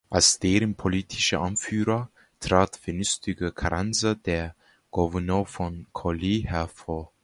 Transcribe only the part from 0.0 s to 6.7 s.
Als deren politischer Anführer trat Venustiano Carranza, der Gouverneur von Coahuila,